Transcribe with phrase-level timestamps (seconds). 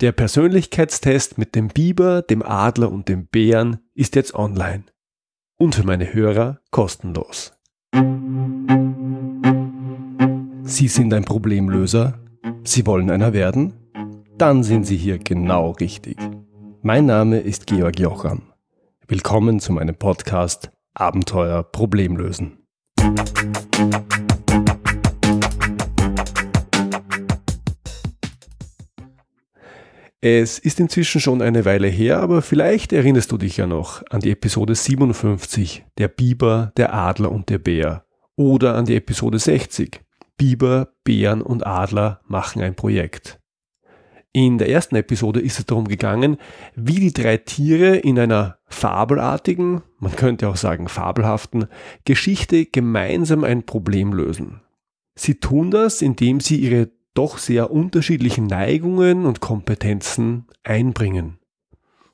[0.00, 4.84] Der Persönlichkeitstest mit dem Biber, dem Adler und dem Bären ist jetzt online.
[5.58, 7.58] Und für meine Hörer kostenlos.
[10.62, 12.20] Sie sind ein Problemlöser?
[12.62, 13.72] Sie wollen einer werden?
[14.36, 16.16] Dann sind Sie hier genau richtig.
[16.82, 18.42] Mein Name ist Georg Jocham.
[19.08, 22.58] Willkommen zu meinem Podcast Abenteuer Problemlösen.
[30.20, 34.20] Es ist inzwischen schon eine Weile her, aber vielleicht erinnerst du dich ja noch an
[34.20, 38.04] die Episode 57, der Biber, der Adler und der Bär.
[38.34, 40.00] Oder an die Episode 60,
[40.36, 43.38] Biber, Bären und Adler machen ein Projekt.
[44.32, 46.36] In der ersten Episode ist es darum gegangen,
[46.74, 51.68] wie die drei Tiere in einer fabelartigen, man könnte auch sagen fabelhaften,
[52.04, 54.62] Geschichte gemeinsam ein Problem lösen.
[55.14, 61.40] Sie tun das, indem sie ihre doch sehr unterschiedlichen Neigungen und Kompetenzen einbringen.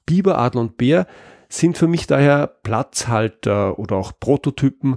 [0.06, 1.06] Biber, Adler und Bär
[1.50, 4.96] sind für mich daher Platzhalter oder auch Prototypen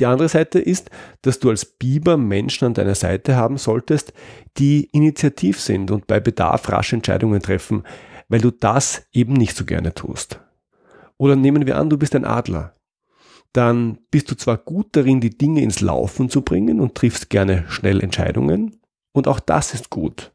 [0.00, 0.90] Die andere Seite ist,
[1.22, 4.12] dass du als Biber Menschen an deiner Seite haben solltest,
[4.58, 7.84] die initiativ sind und bei Bedarf rasch Entscheidungen treffen,
[8.28, 10.40] weil du das eben nicht so gerne tust.
[11.18, 12.74] Oder nehmen wir an, du bist ein Adler.
[13.52, 17.64] Dann bist du zwar gut darin, die Dinge ins Laufen zu bringen und triffst gerne
[17.68, 18.80] schnell Entscheidungen,
[19.12, 20.32] und auch das ist gut.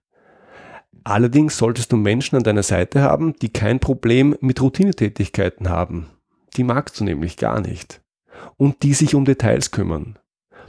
[1.04, 6.10] Allerdings solltest du Menschen an deiner Seite haben, die kein Problem mit Routinetätigkeiten haben.
[6.58, 8.02] Die magst du nämlich gar nicht.
[8.58, 10.18] Und die sich um Details kümmern.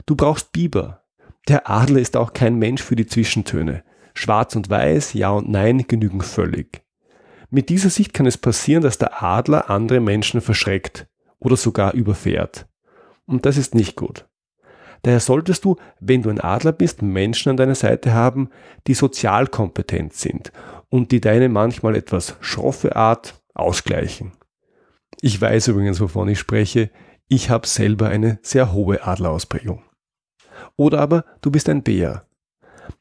[0.05, 1.03] Du brauchst Biber.
[1.47, 3.83] Der Adler ist auch kein Mensch für die Zwischentöne.
[4.13, 6.82] Schwarz und Weiß, Ja und Nein genügen völlig.
[7.53, 11.05] Mit dieser Sicht kann es passieren, dass der Adler andere Menschen verschreckt
[11.37, 12.65] oder sogar überfährt.
[13.27, 14.27] Und das ist nicht gut.
[15.03, 18.49] Daher solltest du, wenn du ein Adler bist, Menschen an deiner Seite haben,
[18.87, 20.51] die sozial kompetent sind
[20.89, 24.31] und die deine manchmal etwas schroffe Art ausgleichen.
[25.21, 26.89] Ich weiß übrigens, wovon ich spreche.
[27.27, 29.83] Ich habe selber eine sehr hohe Adlerausprägung.
[30.75, 32.25] Oder aber du bist ein Bär.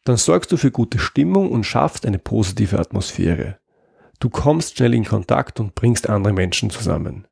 [0.05, 3.62] Dann sorgst du für gute Stimmung und schaffst eine positive Atmosphäre.
[4.23, 7.27] Du kommst schnell in Kontakt und bringst andere Menschen zusammen.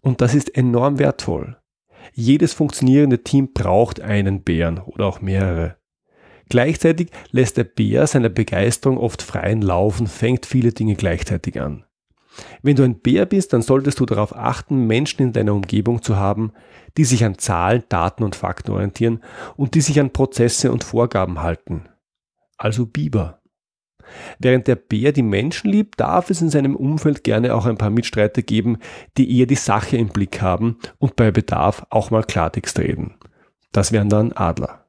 [0.00, 1.58] Und das ist enorm wertvoll.
[2.14, 5.76] Jedes funktionierende Team braucht einen Bären oder auch mehrere.
[6.48, 11.84] Gleichzeitig lässt der Bär seiner Begeisterung oft freien Lauf und fängt viele Dinge gleichzeitig an.
[12.62, 16.16] Wenn du ein Bär bist, dann solltest du darauf achten, Menschen in deiner Umgebung zu
[16.16, 16.52] haben,
[16.96, 19.22] die sich an Zahlen, Daten und Fakten orientieren
[19.58, 21.90] und die sich an Prozesse und Vorgaben halten.
[22.56, 23.41] Also Biber.
[24.38, 27.90] Während der Bär die Menschen liebt, darf es in seinem Umfeld gerne auch ein paar
[27.90, 28.78] Mitstreiter geben,
[29.16, 33.14] die eher die Sache im Blick haben und bei Bedarf auch mal Klartext reden.
[33.72, 34.86] Das wären dann Adler.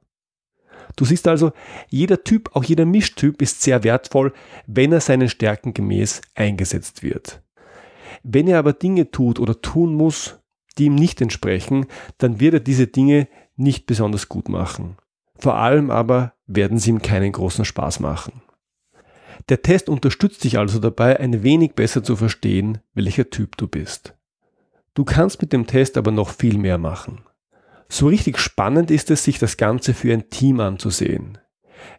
[0.96, 1.54] Du siehst also,
[1.90, 4.34] jeder Typ, auch jeder Mischtyp ist sehr wertvoll,
[4.68, 7.42] wenn er seinen Stärken gemäß eingesetzt wird.
[8.22, 10.40] Wenn er aber Dinge tut oder tun muss,
[10.78, 11.88] die ihm nicht entsprechen,
[12.18, 14.98] dann wird er diese Dinge nicht besonders gut machen.
[15.36, 18.42] Vor allem aber werden sie ihm keinen großen Spaß machen.
[19.50, 24.16] Der Test unterstützt dich also dabei, ein wenig besser zu verstehen, welcher Typ du bist.
[24.94, 27.22] Du kannst mit dem Test aber noch viel mehr machen.
[27.90, 31.38] So richtig spannend ist es, sich das Ganze für ein Team anzusehen.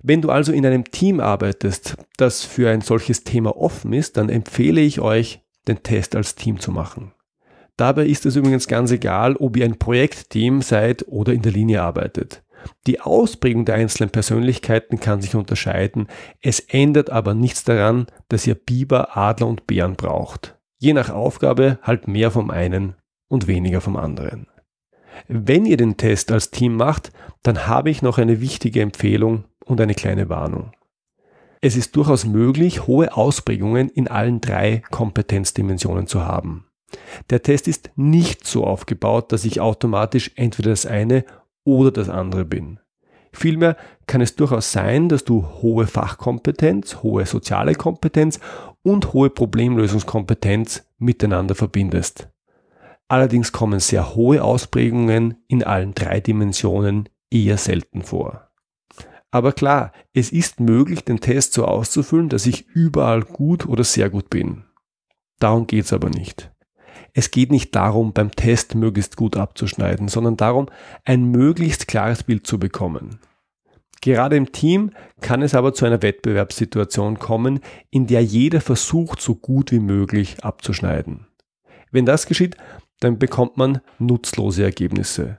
[0.03, 4.29] Wenn du also in einem Team arbeitest, das für ein solches Thema offen ist, dann
[4.29, 7.13] empfehle ich euch, den Test als Team zu machen.
[7.77, 11.83] Dabei ist es übrigens ganz egal, ob ihr ein Projektteam seid oder in der Linie
[11.83, 12.44] arbeitet.
[12.87, 16.09] Die Ausprägung der einzelnen Persönlichkeiten kann sich unterscheiden,
[16.41, 20.57] es ändert aber nichts daran, dass ihr Biber, Adler und Bären braucht.
[20.79, 22.95] Je nach Aufgabe halt mehr vom einen
[23.29, 24.47] und weniger vom anderen.
[25.29, 27.13] Wenn ihr den Test als Team macht,
[27.43, 30.73] dann habe ich noch eine wichtige Empfehlung und eine kleine Warnung.
[31.61, 36.67] Es ist durchaus möglich, hohe Ausprägungen in allen drei Kompetenzdimensionen zu haben.
[37.31, 41.25] Der Test ist nicht so aufgebaut, dass ich automatisch entweder das eine
[41.65, 42.79] oder das andere bin.
[43.33, 43.77] Vielmehr
[44.07, 48.39] kann es durchaus sein, dass du hohe Fachkompetenz, hohe soziale Kompetenz
[48.83, 52.29] und hohe Problemlösungskompetenz miteinander verbindest.
[53.09, 58.49] Allerdings kommen sehr hohe Ausprägungen in allen drei Dimensionen eher selten vor.
[59.31, 64.09] Aber klar, es ist möglich, den Test so auszufüllen, dass ich überall gut oder sehr
[64.09, 64.63] gut bin.
[65.41, 66.54] Darum geht's aber nicht.
[67.13, 70.67] Es geht nicht darum, beim Test möglichst gut abzuschneiden, sondern darum,
[71.05, 73.19] ein möglichst klares Bild zu bekommen.
[74.01, 74.91] Gerade im Team
[75.23, 77.61] kann es aber zu einer Wettbewerbssituation kommen,
[77.91, 81.27] in der jeder versucht, so gut wie möglich abzuschneiden.
[81.91, 82.57] Wenn das geschieht,
[83.01, 85.39] dann bekommt man nutzlose Ergebnisse.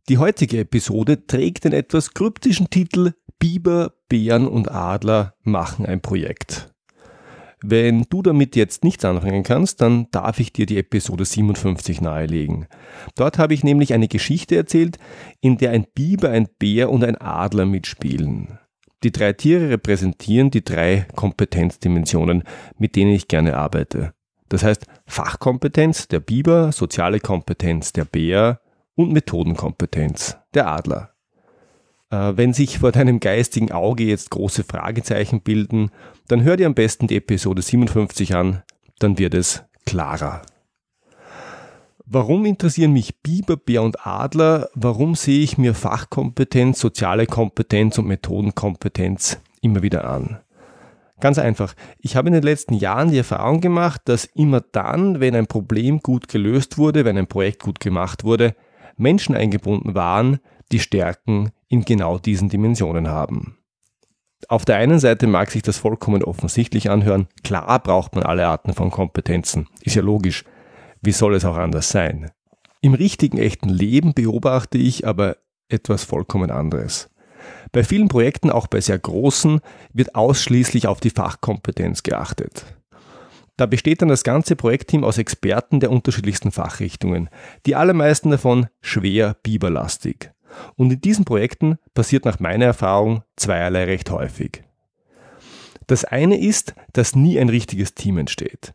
[0.07, 6.73] Die heutige Episode trägt den etwas kryptischen Titel Biber, Bären und Adler machen ein Projekt.
[7.61, 12.67] Wenn du damit jetzt nichts anfangen kannst, dann darf ich dir die Episode 57 nahelegen.
[13.15, 14.97] Dort habe ich nämlich eine Geschichte erzählt,
[15.41, 18.59] in der ein Biber, ein Bär und ein Adler mitspielen.
[19.03, 22.43] Die drei Tiere repräsentieren die drei Kompetenzdimensionen,
[22.77, 24.13] mit denen ich gerne arbeite.
[24.49, 28.61] Das heißt Fachkompetenz der Biber, soziale Kompetenz der Bär
[28.95, 31.13] und Methodenkompetenz der Adler.
[32.09, 35.91] Äh, wenn sich vor deinem geistigen Auge jetzt große Fragezeichen bilden,
[36.27, 38.63] dann hör dir am besten die Episode 57 an,
[38.99, 40.41] dann wird es klarer.
[42.11, 44.69] Warum interessieren mich Biber, Bär und Adler?
[44.73, 50.39] Warum sehe ich mir Fachkompetenz, soziale Kompetenz und Methodenkompetenz immer wieder an?
[51.19, 51.75] Ganz einfach.
[51.99, 55.99] Ich habe in den letzten Jahren die Erfahrung gemacht, dass immer dann, wenn ein Problem
[55.99, 58.55] gut gelöst wurde, wenn ein Projekt gut gemacht wurde,
[58.97, 60.39] Menschen eingebunden waren,
[60.71, 63.57] die Stärken in genau diesen Dimensionen haben.
[64.47, 68.73] Auf der einen Seite mag sich das vollkommen offensichtlich anhören, klar braucht man alle Arten
[68.73, 70.43] von Kompetenzen, ist ja logisch,
[71.01, 72.31] wie soll es auch anders sein?
[72.81, 77.09] Im richtigen echten Leben beobachte ich aber etwas vollkommen anderes.
[77.71, 79.61] Bei vielen Projekten, auch bei sehr großen,
[79.93, 82.65] wird ausschließlich auf die Fachkompetenz geachtet.
[83.57, 87.29] Da besteht dann das ganze Projektteam aus Experten der unterschiedlichsten Fachrichtungen,
[87.65, 90.31] die allermeisten davon schwer biberlastig.
[90.75, 94.63] Und in diesen Projekten passiert nach meiner Erfahrung zweierlei recht häufig.
[95.87, 98.73] Das eine ist, dass nie ein richtiges Team entsteht.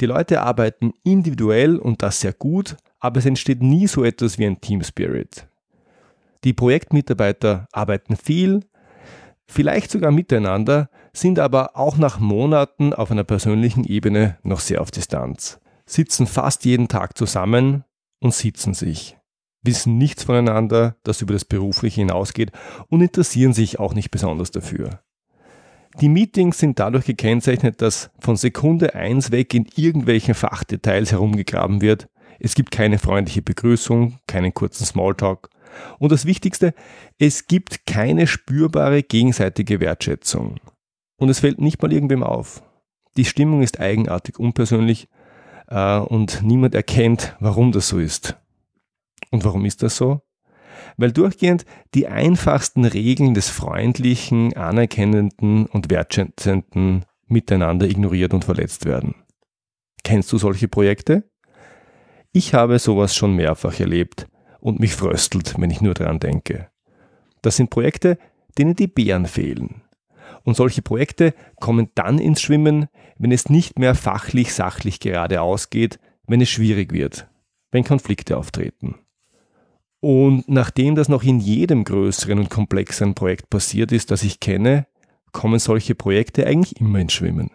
[0.00, 4.46] Die Leute arbeiten individuell und das sehr gut, aber es entsteht nie so etwas wie
[4.46, 5.46] ein Team Spirit.
[6.44, 8.60] Die Projektmitarbeiter arbeiten viel,
[9.46, 14.90] vielleicht sogar miteinander, sind aber auch nach Monaten auf einer persönlichen Ebene noch sehr auf
[14.90, 17.84] Distanz, sitzen fast jeden Tag zusammen
[18.20, 19.19] und sitzen sich
[19.62, 22.52] wissen nichts voneinander, das über das Berufliche hinausgeht
[22.88, 25.00] und interessieren sich auch nicht besonders dafür.
[26.00, 32.08] Die Meetings sind dadurch gekennzeichnet, dass von Sekunde eins weg in irgendwelchen Fachdetails herumgegraben wird.
[32.38, 35.50] Es gibt keine freundliche Begrüßung, keinen kurzen Smalltalk.
[35.98, 36.74] Und das Wichtigste,
[37.18, 40.58] es gibt keine spürbare gegenseitige Wertschätzung.
[41.16, 42.62] Und es fällt nicht mal irgendwem auf.
[43.16, 45.08] Die Stimmung ist eigenartig unpersönlich
[45.68, 48.39] äh, und niemand erkennt, warum das so ist.
[49.30, 50.22] Und warum ist das so?
[50.96, 59.14] weil durchgehend die einfachsten Regeln des freundlichen, anerkennenden und wertschätzenden Miteinander ignoriert und verletzt werden.
[60.02, 61.30] Kennst du solche Projekte?
[62.32, 64.26] Ich habe sowas schon mehrfach erlebt
[64.60, 66.68] und mich fröstelt, wenn ich nur daran denke.
[67.42, 68.18] Das sind Projekte,
[68.58, 69.82] denen die Bären fehlen.
[70.44, 75.98] Und solche Projekte kommen dann ins Schwimmen, wenn es nicht mehr fachlich, sachlich geradeaus geht,
[76.26, 77.28] wenn es schwierig wird,
[77.72, 78.96] wenn Konflikte auftreten.
[80.00, 84.86] Und nachdem das noch in jedem größeren und komplexeren Projekt passiert ist, das ich kenne,
[85.32, 87.50] kommen solche Projekte eigentlich immer ins Schwimmen.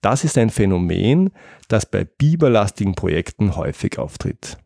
[0.00, 1.30] Das ist ein Phänomen,
[1.68, 4.58] das bei biberlastigen Projekten häufig auftritt.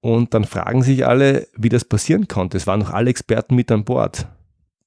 [0.00, 2.56] Und dann fragen sich alle, wie das passieren konnte.
[2.56, 4.28] Es waren noch alle Experten mit an Bord.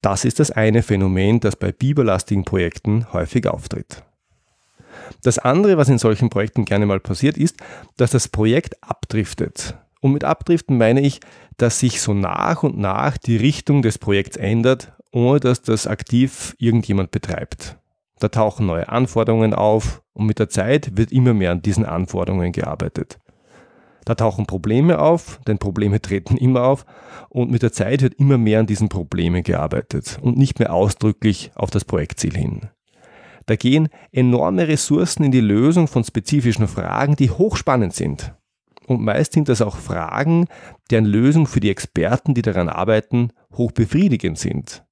[0.02, 4.04] Das ist das eine Phänomen, das bei biberlastigen Projekten häufig auftritt.
[5.24, 7.58] Das andere, was in solchen Projekten gerne mal passiert, ist,
[7.98, 9.76] dass das Projekt abdriftet.
[10.02, 11.20] Und mit abdriften meine ich,
[11.58, 16.56] dass sich so nach und nach die Richtung des Projekts ändert, ohne dass das aktiv
[16.58, 17.78] irgendjemand betreibt.
[18.20, 22.52] Da tauchen neue Anforderungen auf und mit der Zeit wird immer mehr an diesen Anforderungen
[22.52, 23.20] gearbeitet.
[24.06, 26.86] Da tauchen Probleme auf, denn Probleme treten immer auf
[27.30, 31.52] und mit der Zeit wird immer mehr an diesen Problemen gearbeitet und nicht mehr ausdrücklich
[31.56, 32.70] auf das Projektziel hin.
[33.46, 38.34] Da gehen enorme Ressourcen in die Lösung von spezifischen Fragen, die hochspannend sind.
[38.92, 40.48] Und meist sind das auch Fragen,
[40.90, 44.84] deren Lösung für die Experten, die daran arbeiten, hochbefriedigend sind.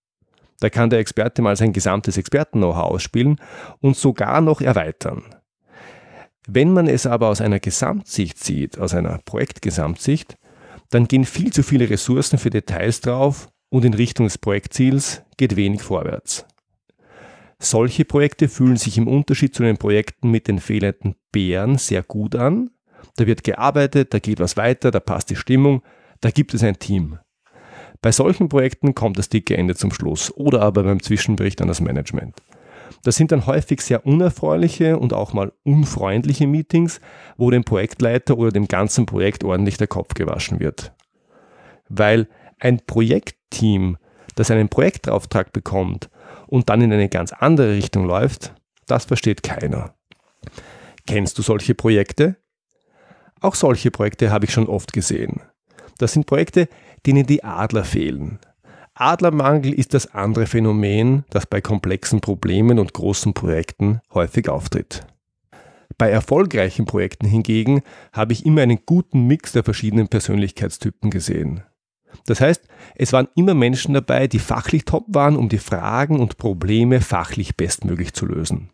[0.61, 3.41] Da kann der Experte mal sein gesamtes Experten-Know-how ausspielen
[3.81, 5.35] und sogar noch erweitern.
[6.47, 10.37] Wenn man es aber aus einer Gesamtsicht sieht, aus einer Projektgesamtsicht,
[10.91, 15.57] dann gehen viel zu viele Ressourcen für Details drauf und in Richtung des Projektziels geht
[15.57, 16.45] wenig vorwärts.
[17.61, 22.37] Solche Projekte fühlen sich im Unterschied zu den Projekten mit den fehlenden Bären sehr gut
[22.37, 22.69] an.
[23.15, 25.81] Da wird gearbeitet, da geht was weiter, da passt die Stimmung,
[26.21, 27.19] da gibt es ein Team.
[28.01, 31.81] Bei solchen Projekten kommt das dicke Ende zum Schluss oder aber beim Zwischenbericht an das
[31.81, 32.41] Management.
[33.03, 36.99] Das sind dann häufig sehr unerfreuliche und auch mal unfreundliche Meetings,
[37.37, 40.93] wo dem Projektleiter oder dem ganzen Projekt ordentlich der Kopf gewaschen wird.
[41.87, 42.27] Weil
[42.59, 43.97] ein Projektteam,
[44.35, 46.09] das einen Projektauftrag bekommt
[46.47, 48.53] und dann in eine ganz andere Richtung läuft,
[48.85, 49.93] das versteht keiner.
[51.05, 52.37] Kennst du solche Projekte?
[53.41, 55.41] Auch solche Projekte habe ich schon oft gesehen.
[55.97, 56.67] Das sind Projekte,
[57.05, 58.39] denen die Adler fehlen.
[58.93, 65.05] Adlermangel ist das andere Phänomen, das bei komplexen Problemen und großen Projekten häufig auftritt.
[65.97, 67.81] Bei erfolgreichen Projekten hingegen
[68.13, 71.63] habe ich immer einen guten Mix der verschiedenen Persönlichkeitstypen gesehen.
[72.25, 72.63] Das heißt,
[72.95, 77.55] es waren immer Menschen dabei, die fachlich top waren, um die Fragen und Probleme fachlich
[77.55, 78.71] bestmöglich zu lösen.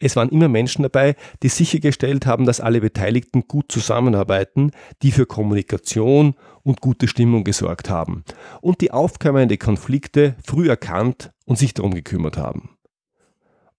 [0.00, 4.70] Es waren immer Menschen dabei, die sichergestellt haben, dass alle Beteiligten gut zusammenarbeiten,
[5.02, 8.24] die für Kommunikation und gute Stimmung gesorgt haben
[8.60, 12.70] und die aufkommende Konflikte früh erkannt und sich darum gekümmert haben.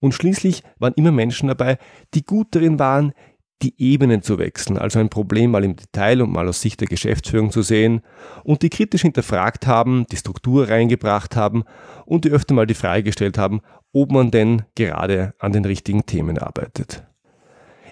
[0.02, 1.78] Und schließlich waren immer Menschen dabei,
[2.14, 3.14] die gut darin waren,
[3.62, 6.88] die Ebenen zu wechseln, also ein Problem mal im Detail und mal aus Sicht der
[6.88, 8.02] Geschäftsführung zu sehen
[8.44, 11.64] und die kritisch hinterfragt haben, die Struktur reingebracht haben
[12.06, 13.62] und die öfter mal die Frage gestellt haben,
[13.92, 17.06] ob man denn gerade an den richtigen Themen arbeitet.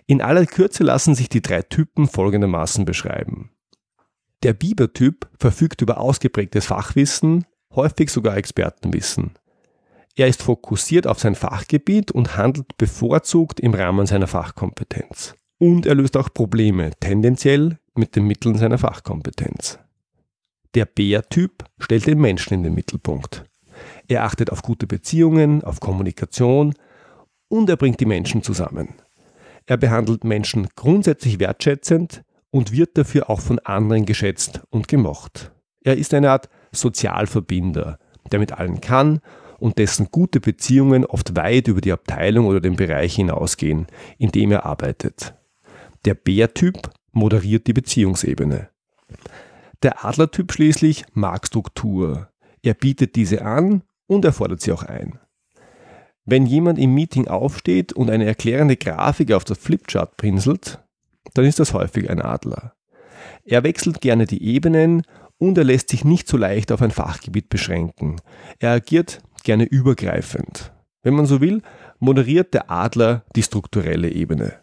[0.06, 3.52] In aller Kürze lassen sich die drei Typen folgendermaßen beschreiben.
[4.44, 7.46] Der Biber-Typ verfügt über ausgeprägtes Fachwissen,
[7.76, 9.32] häufig sogar Expertenwissen.
[10.16, 15.36] Er ist fokussiert auf sein Fachgebiet und handelt bevorzugt im Rahmen seiner Fachkompetenz.
[15.60, 19.80] Und er löst auch Probleme, tendenziell mit den Mitteln seiner Fachkompetenz.
[20.76, 23.46] Der Bär-Typ stellt den Menschen in den Mittelpunkt.
[24.08, 26.74] Er achtet auf gute Beziehungen, auf Kommunikation
[27.48, 28.90] und er bringt die Menschen zusammen.
[29.66, 35.52] Er behandelt Menschen grundsätzlich wertschätzend und wird dafür auch von anderen geschätzt und gemocht.
[35.82, 38.00] Er ist eine Art Sozialverbinder,
[38.32, 39.20] der mit allen kann
[39.60, 43.88] und dessen gute Beziehungen oft weit über die Abteilung oder den Bereich hinausgehen,
[44.18, 45.34] in dem er arbeitet.
[46.06, 48.70] Der Bärtyp moderiert die Beziehungsebene.
[49.84, 52.30] Der Adlertyp schließlich mag Struktur.
[52.64, 55.20] Er bietet diese an und er fordert sie auch ein.
[56.26, 60.84] Wenn jemand im Meeting aufsteht und eine erklärende Grafik auf das Flipchart pinselt,
[61.34, 62.74] dann ist das häufig ein Adler.
[63.46, 65.04] Er wechselt gerne die Ebenen
[65.38, 68.18] und er lässt sich nicht so leicht auf ein Fachgebiet beschränken.
[68.60, 70.74] Er agiert gerne übergreifend.
[71.04, 71.62] Wenn man so will,
[72.00, 74.62] moderiert der Adler die strukturelle Ebene.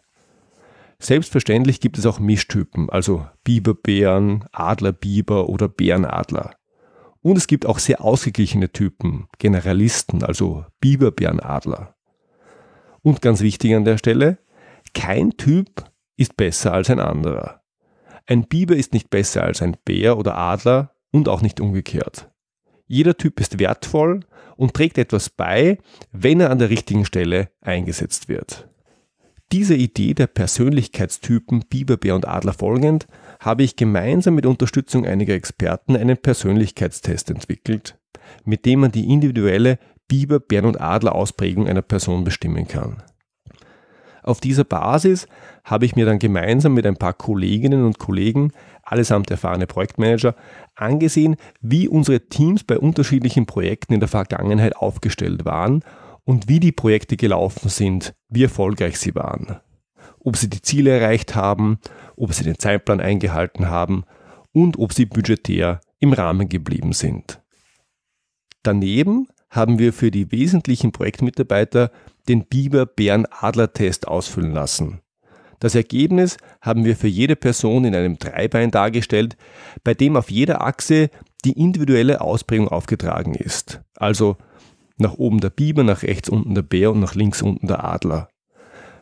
[0.99, 6.55] Selbstverständlich gibt es auch Mischtypen, also Biberbären, Adlerbiber oder Bärenadler.
[7.21, 11.95] Und es gibt auch sehr ausgeglichene Typen, Generalisten, also Biberbärenadler.
[13.01, 14.39] Und ganz wichtig an der Stelle,
[14.93, 17.61] kein Typ ist besser als ein anderer.
[18.27, 22.31] Ein Biber ist nicht besser als ein Bär oder Adler und auch nicht umgekehrt.
[22.87, 24.21] Jeder Typ ist wertvoll
[24.55, 25.77] und trägt etwas bei,
[26.11, 28.69] wenn er an der richtigen Stelle eingesetzt wird.
[29.51, 33.07] Dieser Idee der Persönlichkeitstypen Biber, Bär und Adler folgend
[33.39, 37.97] habe ich gemeinsam mit Unterstützung einiger Experten einen Persönlichkeitstest entwickelt,
[38.43, 43.03] mit dem man die individuelle Biber, Bären und Adler Ausprägung einer Person bestimmen kann.
[44.23, 45.27] Auf dieser Basis
[45.63, 50.35] habe ich mir dann gemeinsam mit ein paar Kolleginnen und Kollegen, allesamt erfahrene Projektmanager,
[50.75, 55.83] angesehen, wie unsere Teams bei unterschiedlichen Projekten in der Vergangenheit aufgestellt waren
[56.25, 59.59] und wie die Projekte gelaufen sind, wie erfolgreich sie waren.
[60.19, 61.79] Ob sie die Ziele erreicht haben,
[62.15, 64.03] ob sie den Zeitplan eingehalten haben
[64.51, 67.41] und ob sie budgetär im Rahmen geblieben sind.
[68.63, 71.91] Daneben haben wir für die wesentlichen Projektmitarbeiter
[72.27, 75.01] den Biber-Bären-Adler-Test ausfüllen lassen.
[75.59, 79.37] Das Ergebnis haben wir für jede Person in einem Dreibein dargestellt,
[79.83, 81.09] bei dem auf jeder Achse
[81.45, 83.81] die individuelle Ausprägung aufgetragen ist.
[83.95, 84.37] Also
[84.97, 88.29] nach oben der Biber, nach rechts unten der Bär und nach links unten der Adler.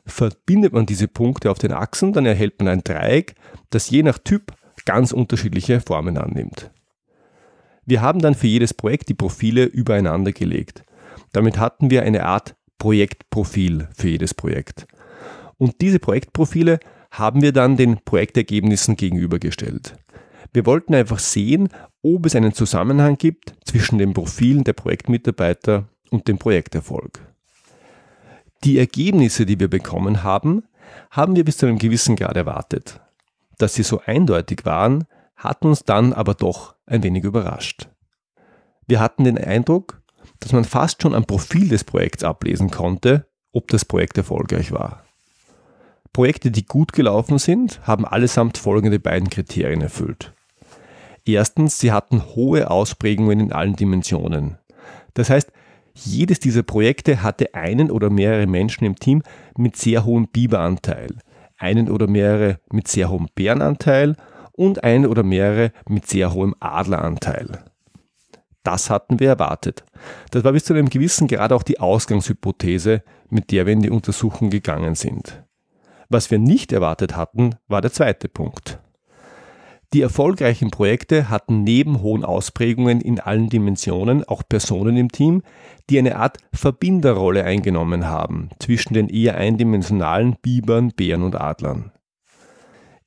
[0.06, 3.36] Verbindet man diese Punkte auf den Achsen, dann erhält man ein Dreieck,
[3.70, 4.54] das je nach Typ
[4.86, 6.72] ganz unterschiedliche Formen annimmt.
[7.86, 10.84] Wir haben dann für jedes Projekt die Profile übereinander gelegt.
[11.32, 14.88] Damit hatten wir eine Art Projektprofil für jedes Projekt.
[15.58, 16.80] Und diese Projektprofile
[17.12, 19.96] haben wir dann den Projektergebnissen gegenübergestellt.
[20.52, 21.70] Wir wollten einfach sehen,
[22.04, 27.22] ob es einen Zusammenhang gibt zwischen den Profilen der Projektmitarbeiter und dem Projekterfolg.
[28.64, 30.64] Die Ergebnisse, die wir bekommen haben,
[31.10, 33.00] haben wir bis zu einem gewissen Grad erwartet.
[33.58, 35.06] Dass sie so eindeutig waren,
[35.36, 37.88] hat uns dann aber doch ein wenig überrascht.
[38.88, 40.02] Wir hatten den Eindruck,
[40.40, 45.04] dass man fast schon am Profil des Projekts ablesen konnte, ob das Projekt erfolgreich war.
[46.12, 50.34] Projekte, die gut gelaufen sind, haben allesamt folgende beiden Kriterien erfüllt.
[51.25, 54.58] Erstens, sie hatten hohe Ausprägungen in allen Dimensionen.
[55.13, 55.51] Das heißt,
[55.94, 59.22] jedes dieser Projekte hatte einen oder mehrere Menschen im Team
[59.58, 61.20] mit sehr hohem Biberanteil,
[61.58, 64.15] einen oder mehrere mit sehr hohem Bärenanteil
[64.52, 67.63] und einen oder mehrere mit sehr hohem Adleranteil.
[68.63, 69.84] Das hatten wir erwartet.
[70.32, 73.89] Das war bis zu einem gewissen Grad auch die Ausgangshypothese, mit der wir in die
[73.89, 75.43] Untersuchung gegangen sind.
[76.10, 78.80] Was wir nicht erwartet hatten, war der zweite Punkt.
[79.93, 85.43] Die erfolgreichen Projekte hatten neben hohen Ausprägungen in allen Dimensionen auch Personen im Team,
[85.88, 91.91] die eine Art Verbinderrolle eingenommen haben zwischen den eher eindimensionalen Bibern, Bären und Adlern.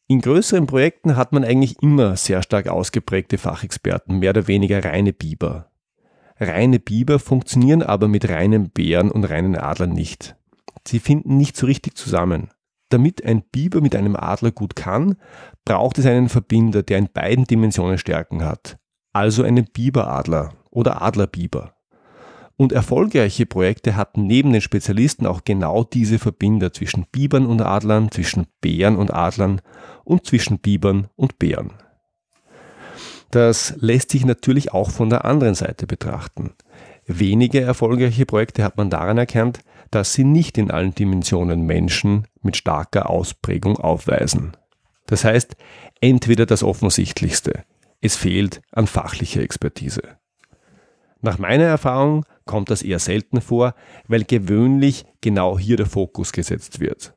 [0.07, 5.13] In größeren Projekten hat man eigentlich immer sehr stark ausgeprägte Fachexperten, mehr oder weniger reine
[5.13, 5.69] Biber.
[6.39, 10.37] Reine Biber funktionieren aber mit reinen Bären und reinen Adlern nicht.
[10.87, 12.51] Sie finden nicht so richtig zusammen.
[12.89, 15.17] Damit ein Biber mit einem Adler gut kann,
[15.65, 18.79] braucht es einen Verbinder, der in beiden Dimensionen Stärken hat.
[19.13, 21.75] Also einen Biberadler oder Adlerbiber.
[22.57, 28.11] Und erfolgreiche Projekte hatten neben den Spezialisten auch genau diese Verbinder zwischen Bibern und Adlern,
[28.11, 29.61] zwischen Bären und Adlern
[30.05, 31.73] und zwischen Bibern und Bären.
[33.31, 36.55] Das lässt sich natürlich auch von der anderen Seite betrachten.
[37.07, 42.57] Wenige erfolgreiche Projekte hat man daran erkannt, dass sie nicht in allen Dimensionen Menschen mit
[42.57, 44.57] starker Ausprägung aufweisen.
[45.07, 45.57] Das heißt,
[46.01, 47.65] entweder das Offensichtlichste,
[48.01, 50.03] es fehlt an fachlicher Expertise.
[51.21, 53.75] Nach meiner Erfahrung kommt das eher selten vor,
[54.07, 57.16] weil gewöhnlich genau hier der Fokus gesetzt wird.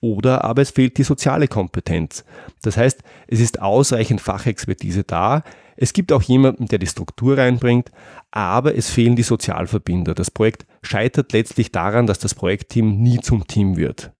[0.00, 2.24] Oder aber es fehlt die soziale Kompetenz.
[2.62, 5.42] Das heißt, es ist ausreichend Fachexpertise da,
[5.82, 7.90] es gibt auch jemanden, der die Struktur reinbringt,
[8.30, 10.14] aber es fehlen die Sozialverbinder.
[10.14, 14.12] Das Projekt scheitert letztlich daran, dass das Projektteam nie zum Team wird.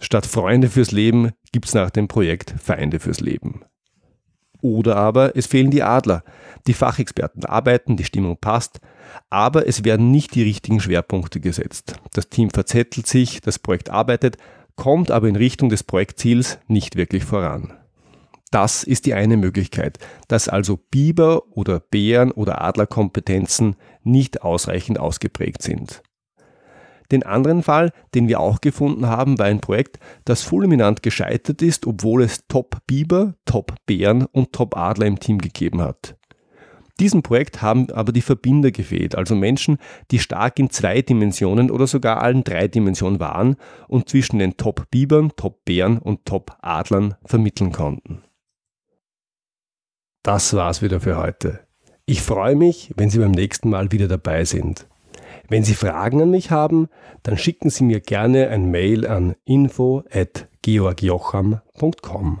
[0.00, 3.62] Statt Freunde fürs Leben gibt es nach dem Projekt Feinde fürs Leben.
[4.62, 6.24] Oder aber es fehlen die Adler.
[6.66, 8.80] Die Fachexperten arbeiten, die Stimmung passt,
[9.30, 12.00] aber es werden nicht die richtigen Schwerpunkte gesetzt.
[12.14, 14.38] Das Team verzettelt sich, das Projekt arbeitet,
[14.76, 17.72] kommt aber in Richtung des Projektziels nicht wirklich voran.
[18.50, 25.62] Das ist die eine Möglichkeit, dass also Biber oder Bären oder Adlerkompetenzen nicht ausreichend ausgeprägt
[25.62, 26.02] sind.
[27.12, 31.86] Den anderen Fall, den wir auch gefunden haben, war ein Projekt, das fulminant gescheitert ist,
[31.86, 36.16] obwohl es Top-Biber, Top-Bären und Top-Adler im Team gegeben hat.
[36.98, 39.76] Diesem Projekt haben aber die Verbinder gefehlt, also Menschen,
[40.10, 43.56] die stark in zwei Dimensionen oder sogar allen drei Dimensionen waren
[43.86, 48.22] und zwischen den Top-Bibern, Top-Bären und Top-Adlern vermitteln konnten.
[50.22, 51.60] Das war's wieder für heute.
[52.06, 54.86] Ich freue mich, wenn Sie beim nächsten Mal wieder dabei sind.
[55.48, 56.88] Wenn Sie Fragen an mich haben,
[57.22, 62.40] dann schicken Sie mir gerne ein Mail an info@georgjocham.com.